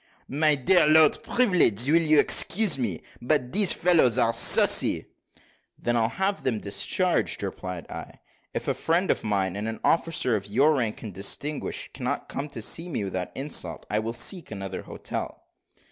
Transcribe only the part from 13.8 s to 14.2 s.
I will